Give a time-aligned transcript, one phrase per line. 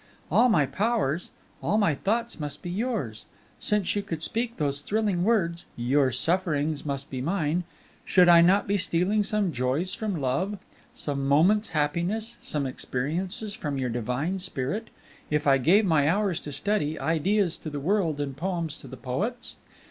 [0.31, 1.29] All my powers,
[1.61, 3.25] all my thoughts must be yours,
[3.59, 7.65] since you could speak those thrilling words, 'Your sufferings must be mine!'
[8.03, 10.57] Should I not be stealing some joys from love,
[10.95, 14.89] some moments from happiness, some experiences from your divine spirit,
[15.29, 18.97] if I gave my hours to study ideas to the world and poems to the
[18.97, 19.57] poets?